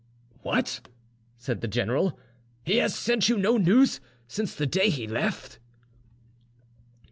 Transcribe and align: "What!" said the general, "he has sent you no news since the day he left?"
"What!" 0.41 0.89
said 1.37 1.61
the 1.61 1.67
general, 1.67 2.19
"he 2.65 2.77
has 2.77 2.95
sent 2.95 3.29
you 3.29 3.37
no 3.37 3.57
news 3.57 4.01
since 4.27 4.55
the 4.55 4.65
day 4.65 4.89
he 4.89 5.05
left?" 5.05 5.59